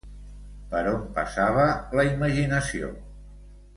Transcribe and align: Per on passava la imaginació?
Per 0.71 0.79
on 0.91 1.03
passava 1.17 1.67
la 1.99 2.07
imaginació? 2.13 2.91